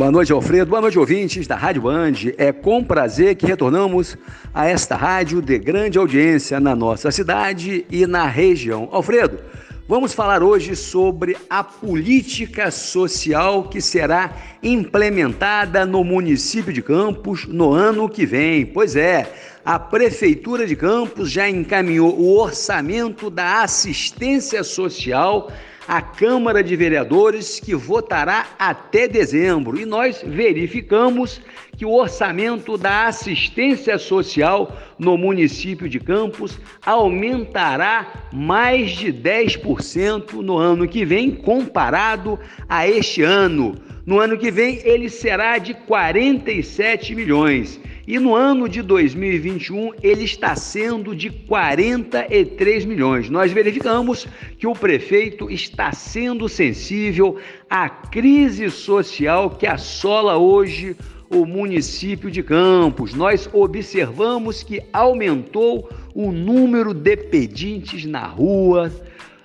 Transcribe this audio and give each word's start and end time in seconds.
Boa 0.00 0.10
noite, 0.10 0.32
Alfredo. 0.32 0.70
Boa 0.70 0.80
noite, 0.80 0.98
ouvintes 0.98 1.46
da 1.46 1.56
Rádio 1.56 1.82
Band. 1.82 2.14
É 2.38 2.52
com 2.52 2.82
prazer 2.82 3.34
que 3.34 3.44
retornamos 3.44 4.16
a 4.54 4.66
esta 4.66 4.96
rádio 4.96 5.42
de 5.42 5.58
grande 5.58 5.98
audiência 5.98 6.58
na 6.58 6.74
nossa 6.74 7.10
cidade 7.10 7.84
e 7.90 8.06
na 8.06 8.24
região. 8.24 8.88
Alfredo, 8.92 9.40
vamos 9.86 10.14
falar 10.14 10.42
hoje 10.42 10.74
sobre 10.74 11.36
a 11.50 11.62
política 11.62 12.70
social 12.70 13.64
que 13.64 13.82
será 13.82 14.34
implementada 14.62 15.84
no 15.84 16.02
município 16.02 16.72
de 16.72 16.80
Campos 16.80 17.46
no 17.46 17.70
ano 17.70 18.08
que 18.08 18.24
vem. 18.24 18.64
Pois 18.64 18.96
é, 18.96 19.30
a 19.62 19.78
Prefeitura 19.78 20.66
de 20.66 20.76
Campos 20.76 21.30
já 21.30 21.46
encaminhou 21.46 22.18
o 22.18 22.38
orçamento 22.38 23.28
da 23.28 23.62
assistência 23.62 24.64
social 24.64 25.50
a 25.86 26.00
Câmara 26.00 26.62
de 26.62 26.76
Vereadores, 26.76 27.58
que 27.58 27.74
votará 27.74 28.46
até 28.58 29.08
dezembro. 29.08 29.78
E 29.78 29.84
nós 29.84 30.22
verificamos 30.24 31.40
que 31.76 31.86
o 31.86 31.92
orçamento 31.92 32.76
da 32.76 33.06
assistência 33.06 33.98
social 33.98 34.76
no 34.98 35.16
município 35.16 35.88
de 35.88 35.98
Campos 35.98 36.58
aumentará 36.84 38.28
mais 38.32 38.90
de 38.90 39.12
10% 39.12 40.34
no 40.42 40.58
ano 40.58 40.86
que 40.86 41.04
vem, 41.04 41.30
comparado 41.30 42.38
a 42.68 42.86
este 42.86 43.22
ano. 43.22 43.74
No 44.04 44.18
ano 44.18 44.36
que 44.36 44.50
vem, 44.50 44.80
ele 44.84 45.08
será 45.08 45.58
de 45.58 45.72
47 45.72 47.14
milhões. 47.14 47.80
E 48.10 48.18
no 48.18 48.34
ano 48.34 48.68
de 48.68 48.82
2021 48.82 49.92
ele 50.02 50.24
está 50.24 50.56
sendo 50.56 51.14
de 51.14 51.30
43 51.30 52.84
milhões. 52.84 53.30
Nós 53.30 53.52
verificamos 53.52 54.26
que 54.58 54.66
o 54.66 54.72
prefeito 54.72 55.48
está 55.48 55.92
sendo 55.92 56.48
sensível 56.48 57.36
à 57.70 57.88
crise 57.88 58.68
social 58.68 59.50
que 59.50 59.64
assola 59.64 60.36
hoje 60.36 60.96
o 61.30 61.46
município 61.46 62.32
de 62.32 62.42
Campos. 62.42 63.14
Nós 63.14 63.48
observamos 63.52 64.64
que 64.64 64.82
aumentou 64.92 65.88
o 66.12 66.32
número 66.32 66.92
de 66.92 67.16
pedintes 67.16 68.04
na 68.06 68.26
rua, 68.26 68.90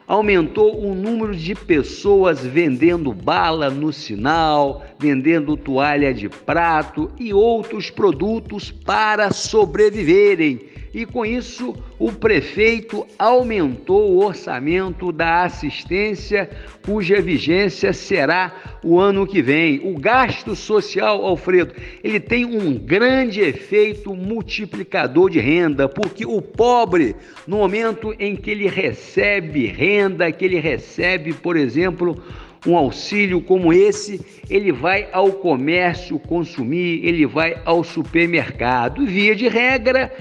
aumentou 0.08 0.84
o 0.86 0.94
número 0.94 1.36
de 1.36 1.56
pessoas 1.56 2.46
vendendo 2.46 3.12
bala 3.14 3.70
no 3.70 3.92
sinal, 3.92 4.84
vendendo 5.00 5.58
toalha 5.58 6.14
de 6.14 6.30
prato 6.30 7.12
e 7.18 7.34
outros 7.34 7.90
produtos 7.90 8.72
para 8.72 9.32
sobreviverem. 9.32 10.75
E 10.96 11.06
com 11.06 11.26
isso, 11.26 11.76
o 12.00 12.10
prefeito 12.10 13.06
aumentou 13.20 14.14
o 14.14 14.24
orçamento 14.24 15.12
da 15.12 15.44
assistência, 15.44 16.50
cuja 16.86 17.22
vigência 17.22 17.92
será 17.92 18.80
o 18.82 18.98
ano 18.98 19.28
que 19.28 19.42
vem. 19.42 19.82
O 19.84 20.00
gasto 20.00 20.56
social, 20.56 21.26
Alfredo, 21.26 21.76
ele 22.02 22.18
tem 22.18 22.46
um 22.46 22.78
grande 22.78 23.42
efeito 23.42 24.16
multiplicador 24.16 25.30
de 25.30 25.42
renda, 25.42 25.90
porque 25.90 26.26
o 26.26 26.42
pobre, 26.42 27.14
no 27.46 27.58
momento 27.58 28.16
em 28.18 28.34
que 28.34 28.52
ele 28.52 28.70
recebe 28.70 29.66
renda, 29.66 30.32
que 30.32 30.46
ele 30.46 30.62
recebe, 30.62 31.34
por 31.34 31.58
exemplo, 31.58 32.24
um 32.66 32.76
auxílio 32.76 33.42
como 33.42 33.72
esse, 33.72 34.20
ele 34.50 34.72
vai 34.72 35.08
ao 35.12 35.32
comércio 35.32 36.18
consumir, 36.20 37.06
ele 37.06 37.26
vai 37.26 37.58
ao 37.66 37.84
supermercado. 37.84 39.06
Via 39.06 39.36
de 39.36 39.48
regra, 39.48 40.12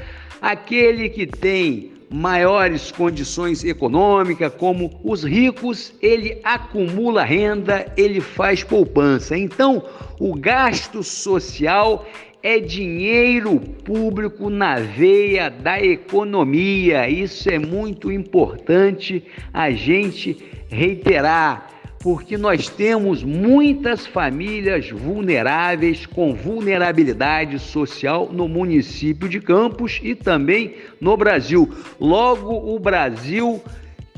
aquele 0.41 1.09
que 1.09 1.27
tem 1.27 1.93
maiores 2.11 2.93
condições 2.93 3.65
econômicas, 3.65 4.53
como 4.55 5.01
os 5.03 5.25
ricos, 5.25 5.93
ele 6.01 6.39
acumula 6.45 7.25
renda, 7.25 7.87
ele 7.97 8.21
faz 8.21 8.63
poupança. 8.63 9.37
Então, 9.37 9.83
o 10.21 10.35
gasto 10.35 11.03
social 11.03 12.07
é 12.43 12.61
dinheiro 12.61 13.59
público 13.59 14.51
na 14.51 14.77
veia 14.79 15.49
da 15.49 15.83
economia. 15.83 17.09
Isso 17.09 17.51
é 17.51 17.59
muito 17.59 18.13
importante 18.13 19.25
a 19.53 19.71
gente 19.71 20.37
reiterar 20.69 21.74
porque 22.05 22.37
nós 22.37 22.69
temos 22.69 23.23
muitas 23.25 24.07
famílias 24.07 24.91
vulneráveis 24.91 26.05
com 26.05 26.35
vulnerabilidade 26.35 27.59
social 27.59 28.29
no 28.31 28.47
município 28.47 29.27
de 29.27 29.41
Campos 29.41 30.01
e 30.03 30.15
também 30.15 30.75
no 31.01 31.17
Brasil. 31.17 31.67
Logo, 31.99 32.75
o 32.75 32.79
Brasil 32.79 33.59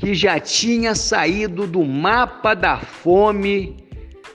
que 0.00 0.16
já 0.16 0.40
tinha 0.40 0.96
saído 0.96 1.64
do 1.64 1.84
mapa 1.84 2.54
da 2.54 2.76
fome 2.76 3.76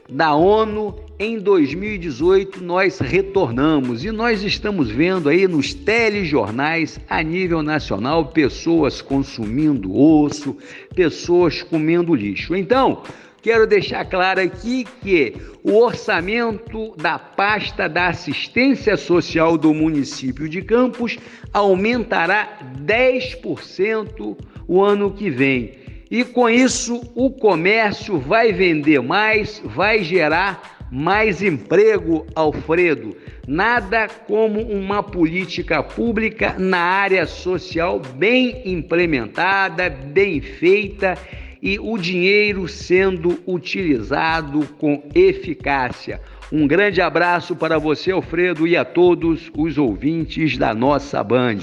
da 0.10 0.34
ONU 0.34 0.96
em 1.20 1.38
2018 1.38 2.64
nós 2.64 3.00
retornamos 3.00 4.06
e 4.06 4.12
nós 4.12 4.44
estamos 4.44 4.90
vendo 4.90 5.28
aí 5.28 5.46
nos 5.46 5.74
telejornais 5.74 7.02
a 7.10 7.22
nível 7.22 7.62
nacional 7.62 8.28
pessoas 8.28 9.02
consumindo 9.02 9.94
osso, 9.94 10.56
pessoas 10.96 11.62
comendo 11.62 12.16
lixo. 12.16 12.56
Então, 12.56 13.04
Quero 13.42 13.66
deixar 13.66 14.06
claro 14.06 14.40
aqui 14.40 14.86
que 15.02 15.34
o 15.64 15.76
orçamento 15.78 16.96
da 16.96 17.18
pasta 17.18 17.90
da 17.90 18.08
assistência 18.08 18.96
social 18.96 19.58
do 19.58 19.74
município 19.74 20.48
de 20.48 20.62
Campos 20.62 21.18
aumentará 21.52 22.60
10% 22.86 24.38
o 24.68 24.82
ano 24.84 25.12
que 25.12 25.32
vem. 25.32 25.74
E 26.12 26.24
com 26.24 26.48
isso, 26.48 27.02
o 27.16 27.32
comércio 27.32 28.20
vai 28.20 28.54
vender 28.54 29.02
mais, 29.02 29.60
vai 29.66 30.04
gerar 30.04 30.88
mais 30.92 31.42
emprego, 31.42 32.28
Alfredo. 32.36 33.18
Nada 33.48 34.08
como 34.28 34.62
uma 34.62 35.02
política 35.02 35.82
pública 35.82 36.56
na 36.60 36.80
área 36.80 37.26
social 37.26 38.00
bem 38.00 38.62
implementada, 38.66 39.90
bem 39.90 40.42
feita 40.42 41.18
e 41.62 41.80
o 41.80 41.98
dinheiro 41.98 42.68
sendo 42.68 43.40
utilizado 43.46 44.68
com 44.78 45.04
eficácia. 45.14 46.20
Um 46.52 46.68
grande 46.68 47.02
abraço 47.02 47.56
para 47.56 47.78
você, 47.78 48.12
Alfredo, 48.12 48.68
e 48.68 48.76
a 48.76 48.84
todos 48.84 49.50
os 49.56 49.78
ouvintes 49.78 50.58
da 50.58 50.74
nossa 50.74 51.24
Band. 51.24 51.60